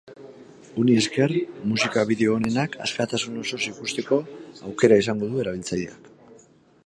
Honi 0.83 0.93
esker, 1.01 1.33
musika 1.73 2.05
bideo 2.13 2.31
onenak 2.37 2.79
askatasun 2.87 3.37
osoz 3.43 3.61
ikusteko 3.73 4.21
aukera 4.71 4.97
izango 5.05 5.29
du 5.35 5.45
erabiltzaileak. 5.45 6.13